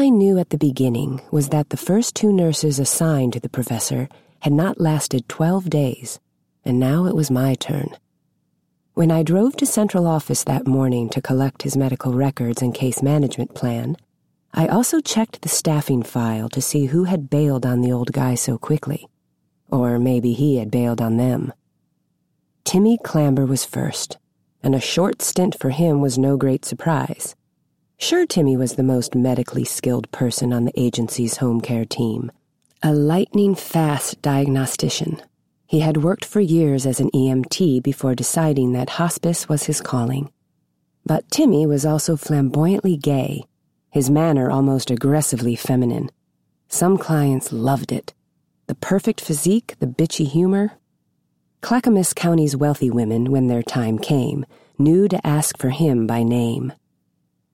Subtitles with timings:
[0.00, 4.08] I knew at the beginning was that the first two nurses assigned to the professor
[4.38, 6.18] had not lasted 12 days,
[6.64, 7.90] and now it was my turn.
[8.94, 13.02] When I drove to central office that morning to collect his medical records and case
[13.02, 13.98] management plan,
[14.54, 18.36] I also checked the staffing file to see who had bailed on the old guy
[18.36, 19.06] so quickly.
[19.70, 21.52] Or maybe he had bailed on them.
[22.64, 24.16] Timmy Clamber was first,
[24.62, 27.36] and a short stint for him was no great surprise.
[28.00, 32.32] Sure, Timmy was the most medically skilled person on the agency's home care team.
[32.82, 35.22] A lightning fast diagnostician.
[35.66, 40.32] He had worked for years as an EMT before deciding that hospice was his calling.
[41.04, 43.44] But Timmy was also flamboyantly gay
[43.90, 46.10] his manner almost aggressively feminine.
[46.68, 48.14] Some clients loved it.
[48.68, 50.78] The perfect physique, the bitchy humor.
[51.60, 54.46] Clackamas County's wealthy women, when their time came,
[54.78, 56.72] knew to ask for him by name.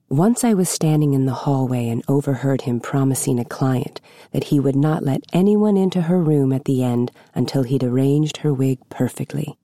[0.09, 3.99] Once I was standing in the hallway and overheard him promising a client
[4.31, 8.37] that he would not let anyone into her room at the end until he'd arranged
[8.37, 9.57] her wig perfectly.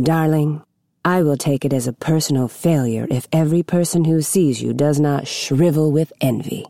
[0.00, 0.62] Darling,
[1.04, 4.98] I will take it as a personal failure if every person who sees you does
[4.98, 6.64] not shrivel with envy.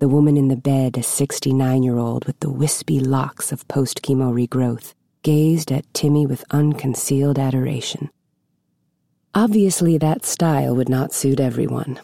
[0.00, 4.02] The woman in the bed, a 69 year old with the wispy locks of post
[4.02, 8.10] chemo regrowth, gazed at Timmy with unconcealed adoration.
[9.34, 12.00] Obviously, that style would not suit everyone.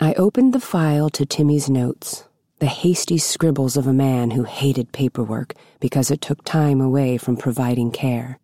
[0.00, 2.24] I opened the file to Timmy's notes,
[2.58, 7.36] the hasty scribbles of a man who hated paperwork because it took time away from
[7.36, 8.38] providing care.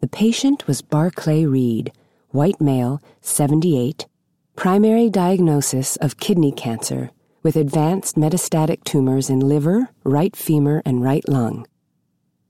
[0.00, 1.92] The patient was Barclay Reed,
[2.30, 4.06] white male, 78,
[4.54, 7.10] primary diagnosis of kidney cancer
[7.42, 11.66] with advanced metastatic tumors in liver, right femur, and right lung.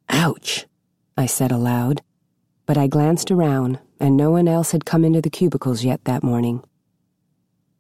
[0.09, 0.67] Ouch,
[1.17, 2.03] I said aloud,
[2.67, 6.23] but I glanced around, and no one else had come into the cubicles yet that
[6.23, 6.63] morning.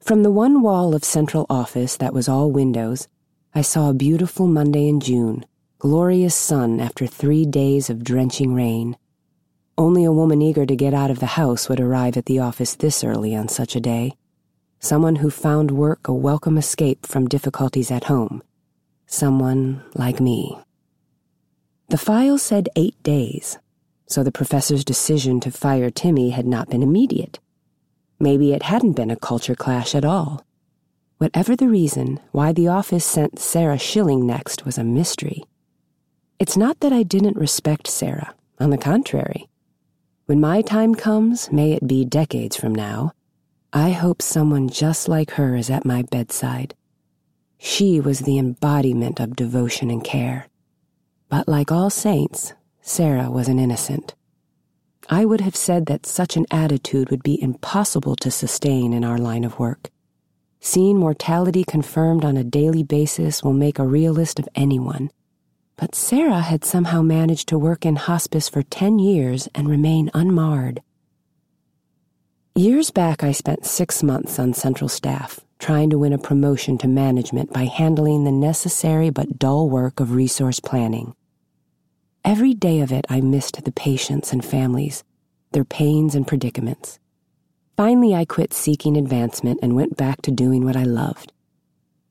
[0.00, 3.08] From the one wall of central office that was all windows,
[3.52, 5.44] I saw a beautiful Monday in June,
[5.78, 8.96] glorious sun after three days of drenching rain.
[9.76, 12.76] Only a woman eager to get out of the house would arrive at the office
[12.76, 14.16] this early on such a day.
[14.78, 18.42] Someone who found work a welcome escape from difficulties at home.
[19.06, 20.58] Someone like me.
[21.88, 23.58] The file said eight days,
[24.06, 27.38] so the professor's decision to fire Timmy had not been immediate.
[28.18, 30.44] Maybe it hadn't been a culture clash at all.
[31.18, 35.44] Whatever the reason, why the office sent Sarah Schilling next was a mystery.
[36.38, 38.34] It's not that I didn't respect Sarah.
[38.58, 39.50] On the contrary.
[40.24, 43.12] When my time comes, may it be decades from now,
[43.70, 46.74] I hope someone just like her is at my bedside.
[47.58, 50.48] She was the embodiment of devotion and care.
[51.28, 52.54] But like all saints,
[52.88, 54.14] Sarah was an innocent.
[55.10, 59.18] I would have said that such an attitude would be impossible to sustain in our
[59.18, 59.90] line of work.
[60.60, 65.10] Seeing mortality confirmed on a daily basis will make a realist of anyone,
[65.76, 70.80] but Sarah had somehow managed to work in hospice for 10 years and remain unmarred.
[72.54, 76.86] Years back, I spent six months on central staff, trying to win a promotion to
[76.86, 81.16] management by handling the necessary but dull work of resource planning.
[82.26, 85.04] Every day of it, I missed the patients and families,
[85.52, 86.98] their pains and predicaments.
[87.78, 91.32] Finally, I quit seeking advancement and went back to doing what I loved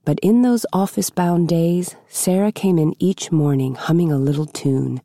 [0.05, 5.01] but in those office bound days, Sarah came in each morning humming a little tune.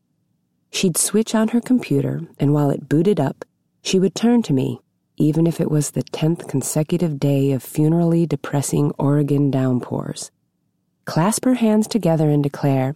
[0.70, 3.46] She'd switch on her computer, and while it booted up,
[3.82, 4.80] she would turn to me,
[5.16, 10.30] even if it was the tenth consecutive day of funerally depressing Oregon downpours.
[11.06, 12.94] Clasp her hands together and declare,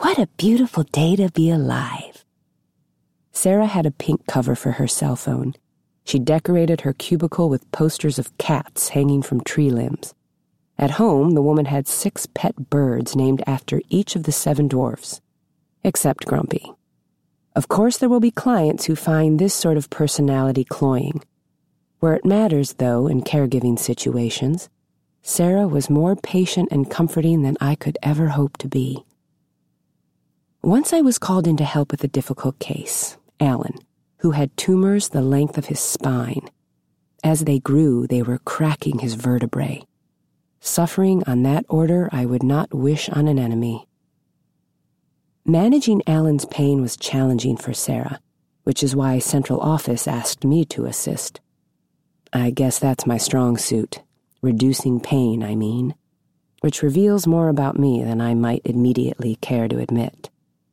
[0.00, 2.24] What a beautiful day to be alive.
[3.32, 5.54] Sarah had a pink cover for her cell phone.
[6.04, 10.14] She decorated her cubicle with posters of cats hanging from tree limbs.
[10.78, 15.20] At home, the woman had six pet birds named after each of the seven dwarfs,
[15.82, 16.72] except Grumpy.
[17.56, 21.24] Of course, there will be clients who find this sort of personality cloying.
[21.98, 24.68] Where it matters, though, in caregiving situations,
[25.22, 29.04] Sarah was more patient and comforting than I could ever hope to be.
[30.62, 33.78] Once I was called in to help with a difficult case, Alan,
[34.18, 36.50] who had tumors the length of his spine.
[37.22, 39.84] As they grew, they were cracking his vertebrae.
[40.60, 43.86] Suffering on that order I would not wish on an enemy.
[45.46, 48.20] Managing Alan's pain was challenging for Sarah,
[48.64, 51.40] which is why Central Office asked me to assist.
[52.32, 54.02] I guess that's my strong suit,
[54.42, 55.94] reducing pain, I mean,
[56.62, 60.30] which reveals more about me than I might immediately care to admit.